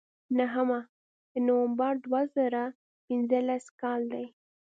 نهمه 0.37 0.79
د 1.31 1.33
نومبر 1.47 1.93
دوه 2.05 2.21
زره 2.35 2.63
پینځلس 3.05 3.65
کال 3.81 4.01
دی. 4.13 4.25